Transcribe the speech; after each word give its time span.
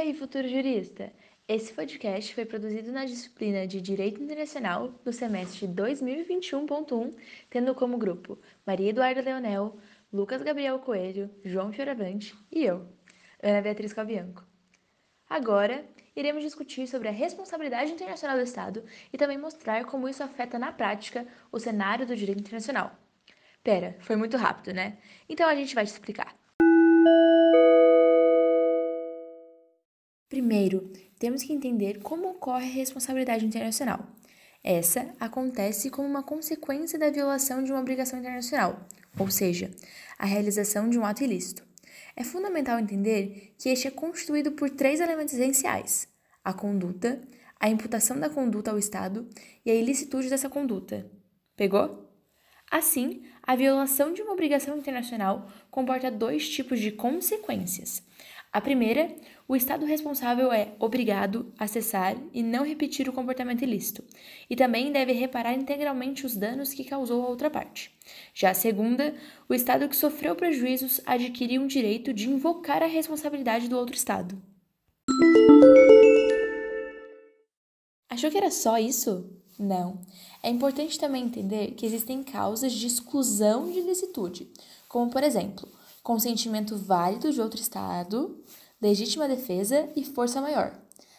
aí, 0.00 0.14
futuro 0.14 0.48
jurista? 0.48 1.12
Esse 1.46 1.74
podcast 1.74 2.34
foi 2.34 2.46
produzido 2.46 2.90
na 2.90 3.04
disciplina 3.04 3.66
de 3.66 3.82
Direito 3.82 4.22
Internacional 4.22 4.88
do 5.04 5.12
semestre 5.12 5.68
2021.1, 5.68 7.14
tendo 7.50 7.74
como 7.74 7.98
grupo 7.98 8.38
Maria 8.66 8.88
Eduarda 8.88 9.20
Leonel, 9.20 9.76
Lucas 10.10 10.42
Gabriel 10.42 10.78
Coelho, 10.78 11.30
João 11.44 11.70
Fioravante 11.70 12.34
e 12.50 12.64
eu, 12.64 12.88
Ana 13.42 13.60
Beatriz 13.60 13.92
Calbianco. 13.92 14.42
Agora, 15.28 15.84
iremos 16.16 16.42
discutir 16.42 16.86
sobre 16.86 17.08
a 17.08 17.12
responsabilidade 17.12 17.92
internacional 17.92 18.38
do 18.38 18.42
Estado 18.42 18.82
e 19.12 19.18
também 19.18 19.36
mostrar 19.36 19.84
como 19.84 20.08
isso 20.08 20.22
afeta 20.22 20.58
na 20.58 20.72
prática 20.72 21.26
o 21.52 21.58
cenário 21.58 22.06
do 22.06 22.16
direito 22.16 22.40
internacional. 22.40 22.98
Pera, 23.62 23.98
foi 24.00 24.16
muito 24.16 24.38
rápido, 24.38 24.72
né? 24.72 24.96
Então 25.28 25.46
a 25.46 25.54
gente 25.54 25.74
vai 25.74 25.84
te 25.84 25.92
explicar. 25.92 26.39
Primeiro, 30.30 30.92
temos 31.18 31.42
que 31.42 31.52
entender 31.52 31.98
como 31.98 32.30
ocorre 32.30 32.66
a 32.66 32.72
responsabilidade 32.72 33.44
internacional. 33.44 34.06
Essa 34.62 35.12
acontece 35.18 35.90
como 35.90 36.06
uma 36.06 36.22
consequência 36.22 36.96
da 36.96 37.10
violação 37.10 37.64
de 37.64 37.72
uma 37.72 37.80
obrigação 37.80 38.16
internacional, 38.16 38.86
ou 39.18 39.28
seja, 39.28 39.72
a 40.16 40.24
realização 40.24 40.88
de 40.88 40.96
um 40.96 41.04
ato 41.04 41.24
ilícito. 41.24 41.64
É 42.14 42.22
fundamental 42.22 42.78
entender 42.78 43.54
que 43.58 43.70
este 43.70 43.88
é 43.88 43.90
constituído 43.90 44.52
por 44.52 44.70
três 44.70 45.00
elementos 45.00 45.34
essenciais: 45.34 46.06
a 46.44 46.52
conduta, 46.52 47.20
a 47.58 47.68
imputação 47.68 48.16
da 48.16 48.30
conduta 48.30 48.70
ao 48.70 48.78
Estado 48.78 49.28
e 49.66 49.70
a 49.72 49.74
ilicitude 49.74 50.30
dessa 50.30 50.48
conduta. 50.48 51.10
Pegou? 51.56 52.08
Assim, 52.70 53.24
a 53.42 53.56
violação 53.56 54.12
de 54.12 54.22
uma 54.22 54.32
obrigação 54.32 54.78
internacional 54.78 55.50
comporta 55.72 56.08
dois 56.08 56.48
tipos 56.48 56.78
de 56.78 56.92
consequências. 56.92 58.00
A 58.52 58.60
primeira, 58.60 59.14
o 59.46 59.54
Estado 59.54 59.86
responsável 59.86 60.52
é 60.52 60.72
obrigado 60.80 61.52
a 61.56 61.68
cessar 61.68 62.16
e 62.34 62.42
não 62.42 62.64
repetir 62.64 63.08
o 63.08 63.12
comportamento 63.12 63.62
ilícito, 63.62 64.02
e 64.48 64.56
também 64.56 64.90
deve 64.90 65.12
reparar 65.12 65.54
integralmente 65.54 66.26
os 66.26 66.34
danos 66.34 66.74
que 66.74 66.82
causou 66.82 67.24
a 67.24 67.28
outra 67.28 67.48
parte. 67.48 67.96
Já 68.34 68.50
a 68.50 68.54
segunda, 68.54 69.14
o 69.48 69.54
Estado 69.54 69.88
que 69.88 69.94
sofreu 69.94 70.34
prejuízos 70.34 71.00
adquiriu 71.06 71.62
um 71.62 71.68
direito 71.68 72.12
de 72.12 72.28
invocar 72.28 72.82
a 72.82 72.86
responsabilidade 72.86 73.68
do 73.68 73.78
outro 73.78 73.94
Estado. 73.94 74.36
Achou 78.08 78.32
que 78.32 78.38
era 78.38 78.50
só 78.50 78.78
isso? 78.78 79.30
Não. 79.56 80.00
É 80.42 80.50
importante 80.50 80.98
também 80.98 81.22
entender 81.22 81.72
que 81.72 81.86
existem 81.86 82.24
causas 82.24 82.72
de 82.72 82.84
exclusão 82.84 83.70
de 83.70 83.78
ilicitude, 83.78 84.50
como, 84.88 85.08
por 85.08 85.22
exemplo, 85.22 85.68
consentimento 86.02 86.76
válido 86.76 87.32
de 87.32 87.40
outro 87.40 87.60
Estado, 87.60 88.42
legítima 88.80 89.28
defesa 89.28 89.88
e 89.94 90.04
força 90.04 90.40
maior. 90.40 90.78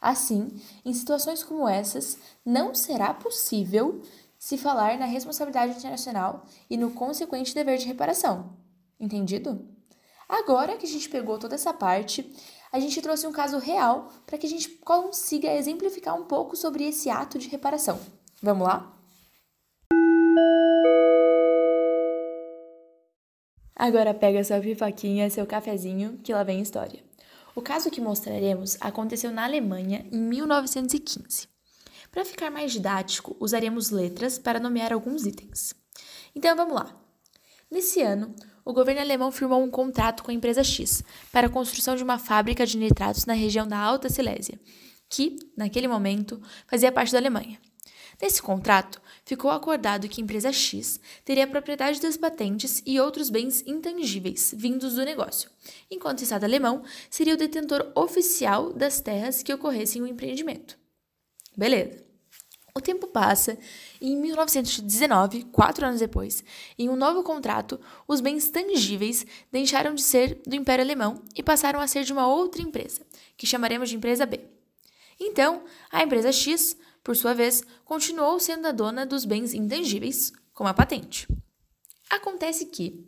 Assim, 0.00 0.60
em 0.84 0.92
situações 0.92 1.44
como 1.44 1.68
essas, 1.68 2.18
não 2.44 2.74
será 2.74 3.14
possível 3.14 4.02
se 4.38 4.58
falar 4.58 4.98
na 4.98 5.04
responsabilidade 5.04 5.76
internacional 5.76 6.44
e 6.68 6.76
no 6.76 6.90
consequente 6.90 7.54
dever 7.54 7.78
de 7.78 7.86
reparação. 7.86 8.56
Entendido? 8.98 9.68
Agora 10.28 10.76
que 10.76 10.86
a 10.86 10.88
gente 10.88 11.08
pegou 11.08 11.38
toda 11.38 11.54
essa 11.54 11.72
parte, 11.72 12.34
a 12.72 12.80
gente 12.80 13.00
trouxe 13.02 13.26
um 13.26 13.32
caso 13.32 13.58
real 13.58 14.08
para 14.26 14.38
que 14.38 14.46
a 14.46 14.48
gente 14.48 14.68
consiga 14.68 15.54
exemplificar 15.54 16.18
um 16.18 16.24
pouco 16.24 16.56
sobre 16.56 16.84
esse 16.84 17.10
ato 17.10 17.38
de 17.38 17.48
reparação. 17.48 18.00
Vamos 18.42 18.66
lá? 18.66 19.01
Agora 23.82 24.14
pega 24.14 24.44
sua 24.44 24.60
pipoquinha, 24.60 25.28
seu 25.28 25.44
cafezinho, 25.44 26.16
que 26.22 26.32
lá 26.32 26.44
vem 26.44 26.60
história. 26.60 27.02
O 27.52 27.60
caso 27.60 27.90
que 27.90 28.00
mostraremos 28.00 28.76
aconteceu 28.80 29.32
na 29.32 29.42
Alemanha 29.42 30.06
em 30.12 30.20
1915. 30.20 31.48
Para 32.08 32.24
ficar 32.24 32.48
mais 32.48 32.70
didático, 32.70 33.36
usaremos 33.40 33.90
letras 33.90 34.38
para 34.38 34.60
nomear 34.60 34.92
alguns 34.92 35.26
itens. 35.26 35.74
Então 36.32 36.54
vamos 36.54 36.74
lá. 36.74 36.96
Nesse 37.68 38.00
ano, 38.00 38.32
o 38.64 38.72
governo 38.72 39.00
alemão 39.00 39.32
firmou 39.32 39.60
um 39.60 39.68
contrato 39.68 40.22
com 40.22 40.30
a 40.30 40.34
empresa 40.34 40.62
X 40.62 41.02
para 41.32 41.48
a 41.48 41.50
construção 41.50 41.96
de 41.96 42.04
uma 42.04 42.20
fábrica 42.20 42.64
de 42.64 42.78
nitratos 42.78 43.26
na 43.26 43.32
região 43.32 43.66
da 43.66 43.78
Alta 43.78 44.08
Silésia, 44.08 44.60
que, 45.08 45.34
naquele 45.56 45.88
momento, 45.88 46.40
fazia 46.68 46.92
parte 46.92 47.10
da 47.10 47.18
Alemanha. 47.18 47.58
Nesse 48.20 48.42
contrato, 48.42 49.00
ficou 49.24 49.50
acordado 49.50 50.08
que 50.08 50.20
a 50.20 50.24
empresa 50.24 50.52
X 50.52 51.00
teria 51.24 51.44
a 51.44 51.48
propriedade 51.48 52.00
das 52.00 52.16
patentes 52.16 52.82
e 52.84 53.00
outros 53.00 53.30
bens 53.30 53.62
intangíveis 53.66 54.54
vindos 54.56 54.94
do 54.94 55.04
negócio, 55.04 55.50
enquanto 55.90 56.20
o 56.20 56.22
Estado 56.22 56.44
alemão 56.44 56.82
seria 57.10 57.34
o 57.34 57.38
detentor 57.38 57.90
oficial 57.94 58.72
das 58.72 59.00
terras 59.00 59.42
que 59.42 59.52
ocorressem 59.52 60.02
o 60.02 60.06
empreendimento. 60.06 60.78
Beleza. 61.56 62.12
O 62.74 62.80
tempo 62.80 63.06
passa 63.06 63.58
e 64.00 64.10
em 64.10 64.16
1919, 64.16 65.44
quatro 65.44 65.84
anos 65.86 66.00
depois, 66.00 66.42
em 66.78 66.88
um 66.88 66.96
novo 66.96 67.22
contrato, 67.22 67.78
os 68.08 68.22
bens 68.22 68.48
tangíveis 68.48 69.26
deixaram 69.50 69.94
de 69.94 70.02
ser 70.02 70.40
do 70.46 70.56
Império 70.56 70.82
Alemão 70.82 71.22
e 71.36 71.42
passaram 71.42 71.80
a 71.80 71.86
ser 71.86 72.02
de 72.04 72.14
uma 72.14 72.26
outra 72.26 72.62
empresa, 72.62 73.02
que 73.36 73.46
chamaremos 73.46 73.90
de 73.90 73.96
empresa 73.96 74.24
B. 74.24 74.40
Então, 75.20 75.64
a 75.90 76.02
empresa 76.02 76.32
X 76.32 76.74
por 77.02 77.16
sua 77.16 77.34
vez, 77.34 77.62
continuou 77.84 78.38
sendo 78.38 78.66
a 78.66 78.72
dona 78.72 79.04
dos 79.04 79.24
bens 79.24 79.54
intangíveis, 79.54 80.32
como 80.52 80.68
a 80.68 80.74
patente. 80.74 81.26
Acontece 82.08 82.66
que, 82.66 83.04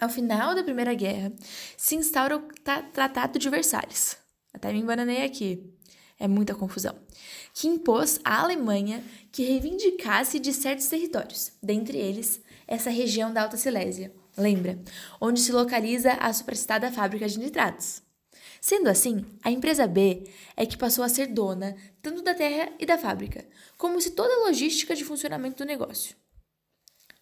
ao 0.00 0.08
final 0.08 0.54
da 0.54 0.64
Primeira 0.64 0.94
Guerra, 0.94 1.32
se 1.76 1.94
instaura 1.94 2.36
o 2.36 2.48
Tratado 2.92 3.38
de 3.38 3.48
Versalhes. 3.48 4.16
Até 4.52 4.72
me 4.72 4.80
embananei 4.80 5.24
aqui. 5.24 5.72
É 6.18 6.26
muita 6.26 6.54
confusão. 6.54 6.98
Que 7.54 7.68
impôs 7.68 8.18
à 8.24 8.40
Alemanha 8.40 9.04
que 9.30 9.44
reivindicasse 9.44 10.40
de 10.40 10.52
certos 10.52 10.86
territórios, 10.86 11.52
dentre 11.62 11.96
eles 11.96 12.40
essa 12.66 12.90
região 12.90 13.32
da 13.32 13.42
Alta 13.42 13.56
Silésia, 13.56 14.12
lembra? 14.36 14.78
Onde 15.20 15.40
se 15.40 15.52
localiza 15.52 16.12
a 16.14 16.32
supracitada 16.32 16.90
fábrica 16.90 17.28
de 17.28 17.38
nitratos. 17.38 18.02
Sendo 18.60 18.88
assim, 18.88 19.24
a 19.42 19.50
empresa 19.50 19.86
B 19.86 20.24
é 20.56 20.66
que 20.66 20.76
passou 20.76 21.04
a 21.04 21.08
ser 21.08 21.28
dona 21.28 21.76
tanto 22.02 22.22
da 22.22 22.34
terra 22.34 22.72
e 22.78 22.86
da 22.86 22.98
fábrica, 22.98 23.46
como 23.76 24.00
se 24.00 24.10
toda 24.10 24.32
a 24.34 24.46
logística 24.46 24.94
de 24.94 25.04
funcionamento 25.04 25.58
do 25.58 25.66
negócio. 25.66 26.16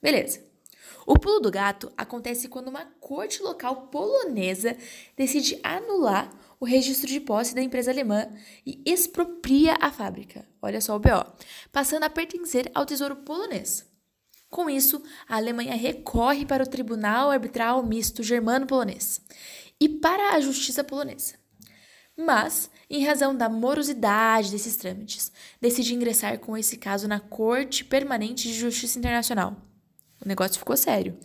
Beleza. 0.00 0.44
O 1.06 1.19
pulo 1.19 1.38
do 1.38 1.50
gato 1.50 1.93
acontece 1.97 2.49
quando 2.49 2.69
uma 2.69 2.84
corte 3.00 3.41
local 3.41 3.88
polonesa 3.88 4.76
decide 5.16 5.60
anular 5.62 6.28
o 6.59 6.65
registro 6.65 7.06
de 7.06 7.21
posse 7.21 7.55
da 7.55 7.62
empresa 7.62 7.93
alemã 7.93 8.28
e 8.66 8.82
expropria 8.84 9.76
a 9.81 9.91
fábrica. 9.93 10.44
Olha 10.60 10.81
só 10.81 10.97
o 10.97 10.99
BO, 10.99 11.25
passando 11.71 12.03
a 12.05 12.10
pertencer 12.10 12.71
ao 12.75 12.84
tesouro 12.84 13.16
polonês. 13.16 13.87
Com 14.50 14.71
isso, 14.71 15.03
a 15.28 15.37
Alemanha 15.37 15.75
recorre 15.75 16.47
para 16.47 16.65
o 16.65 16.69
Tribunal 16.69 17.31
Arbitral 17.31 17.84
Misto 17.84 18.22
Germano-Polonês 18.22 19.21
e 19.81 19.88
para 19.88 20.34
a 20.34 20.41
justiça 20.41 20.82
polonesa. 20.82 21.34
Mas, 22.16 22.70
em 22.88 23.04
razão 23.04 23.37
da 23.37 23.48
morosidade 23.48 24.50
desses 24.50 24.76
trâmites, 24.76 25.31
decide 25.60 25.94
ingressar 25.94 26.38
com 26.38 26.56
esse 26.56 26.78
caso 26.78 27.06
na 27.06 27.20
Corte 27.20 27.84
Permanente 27.84 28.48
de 28.48 28.54
Justiça 28.54 28.98
Internacional. 28.98 29.54
O 30.25 30.26
negócio 30.26 30.59
ficou 30.59 30.76
sério. 30.76 31.19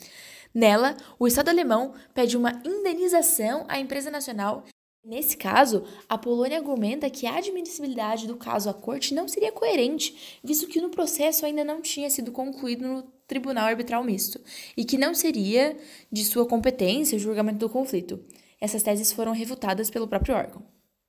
Nela, 0.53 0.97
o 1.17 1.28
Estado 1.28 1.47
alemão 1.47 1.94
pede 2.13 2.35
uma 2.35 2.62
indenização 2.66 3.66
à 3.69 3.79
empresa 3.79 4.12
nacional. 4.12 4.66
Nesse 5.03 5.38
caso, 5.38 5.85
a 6.09 6.18
Polônia 6.18 6.57
argumenta 6.57 7.09
que 7.09 7.25
a 7.25 7.38
admissibilidade 7.38 8.28
do 8.28 8.35
caso 8.35 8.69
à 8.69 8.73
corte 8.73 9.13
não 9.13 9.29
seria 9.29 9.51
coerente, 9.51 10.39
visto 10.44 10.68
que 10.68 10.81
no 10.81 10.89
processo 10.89 11.45
ainda 11.45 11.63
não 11.63 11.81
tinha 11.81 12.09
sido 12.09 12.33
concluído 12.33 12.85
no 12.85 13.03
Tribunal 13.31 13.68
Arbitral 13.68 14.03
Misto, 14.03 14.42
e 14.75 14.84
que 14.84 14.97
não 14.97 15.14
seria 15.14 15.78
de 16.12 16.25
sua 16.25 16.46
competência 16.46 17.16
o 17.16 17.19
julgamento 17.19 17.59
do 17.59 17.69
conflito. 17.69 18.19
Essas 18.59 18.84
teses 18.84 19.13
foram 19.13 19.31
refutadas 19.31 19.89
pelo 19.89 20.06
próprio 20.06 20.36
órgão. 20.36 20.62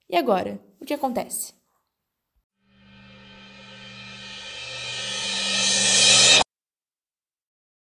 E 0.09 0.17
agora, 0.17 0.61
o 0.81 0.85
que 0.85 0.95
acontece? 0.95 1.53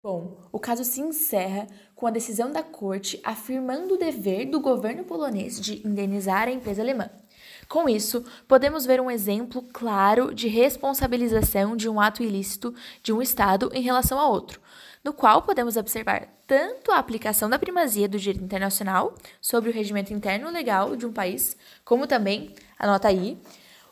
Bom, 0.03 0.37
o 0.51 0.59
caso 0.59 0.83
se 0.83 1.01
encerra 1.01 1.65
com 1.95 2.05
a 2.05 2.11
decisão 2.11 2.51
da 2.51 2.61
corte 2.61 3.19
afirmando 3.23 3.95
o 3.95 3.97
dever 3.97 4.45
do 4.45 4.59
governo 4.59 5.03
polonês 5.03 5.59
de 5.59 5.85
indenizar 5.85 6.47
a 6.47 6.51
empresa 6.51 6.83
alemã. 6.83 7.09
Com 7.67 7.89
isso, 7.89 8.23
podemos 8.47 8.85
ver 8.85 9.01
um 9.01 9.11
exemplo 9.11 9.61
claro 9.73 10.33
de 10.33 10.47
responsabilização 10.47 11.75
de 11.75 11.89
um 11.89 11.99
ato 11.99 12.23
ilícito 12.23 12.73
de 13.03 13.11
um 13.11 13.21
Estado 13.21 13.69
em 13.73 13.81
relação 13.81 14.17
a 14.19 14.27
outro, 14.27 14.61
no 15.03 15.11
qual 15.11 15.41
podemos 15.41 15.75
observar 15.75 16.29
tanto 16.47 16.91
a 16.91 16.97
aplicação 16.97 17.49
da 17.49 17.59
primazia 17.59 18.07
do 18.07 18.17
direito 18.17 18.43
internacional 18.43 19.13
sobre 19.41 19.69
o 19.69 19.73
regimento 19.73 20.13
interno 20.13 20.49
legal 20.49 20.95
de 20.95 21.05
um 21.05 21.11
país, 21.11 21.57
como 21.83 22.07
também, 22.07 22.55
anota 22.79 23.09
aí, 23.09 23.37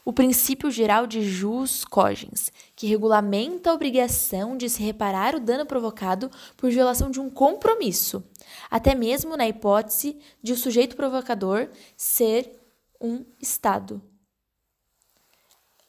o 0.05 0.13
princípio 0.13 0.69
geral 0.71 1.05
de 1.05 1.21
jus 1.23 1.83
cogens, 1.83 2.53
que 2.75 2.87
regulamenta 2.87 3.71
a 3.71 3.73
obrigação 3.73 4.55
de 4.55 4.69
se 4.69 4.81
reparar 4.83 5.35
o 5.35 5.39
dano 5.39 5.65
provocado 5.65 6.29
por 6.55 6.69
violação 6.69 7.09
de 7.09 7.19
um 7.19 7.29
compromisso, 7.29 8.23
até 8.69 8.93
mesmo 8.93 9.35
na 9.35 9.47
hipótese 9.47 10.17
de 10.41 10.53
o 10.53 10.57
sujeito 10.57 10.95
provocador 10.95 11.67
ser 11.97 12.64
um 13.05 13.25
Estado. 13.39 14.01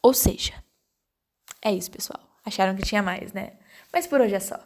Ou 0.03 0.13
seja, 0.15 0.53
é 1.63 1.73
isso, 1.73 1.91
pessoal. 1.91 2.21
Acharam 2.45 2.77
que 2.77 2.83
tinha 2.83 3.03
mais, 3.03 3.33
né? 3.33 3.59
Mas 3.93 4.07
por 4.07 4.21
hoje 4.21 4.35
é 4.35 4.41
só. 4.41 4.59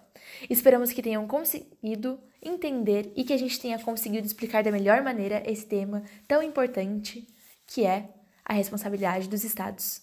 Esperamos 0.49 0.93
que 0.93 1.03
tenham 1.03 1.27
conseguido 1.27 2.21
entender 2.43 3.13
e 3.17 3.25
que 3.25 3.33
a 3.33 3.39
gente 3.39 3.59
tenha 3.59 3.79
conseguido 3.79 4.27
explicar 4.27 4.63
da 4.63 4.71
melhor 4.71 5.03
maneira 5.03 5.43
esse 5.51 5.67
tema 5.67 6.03
tão 6.27 6.43
importante 6.43 7.27
que 7.67 7.87
é 7.87 8.09
a 8.45 8.53
responsabilidade 8.53 9.29
dos 9.29 9.45
Estados 9.45 10.03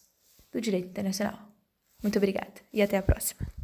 do 0.51 0.61
direito 0.61 0.87
internacional. 0.87 1.39
Muito 2.01 2.17
obrigada 2.17 2.53
e 2.71 2.81
até 2.81 2.97
a 2.97 3.03
próxima. 3.03 3.56